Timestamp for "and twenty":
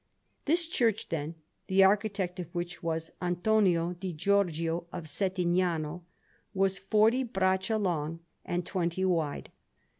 8.43-9.05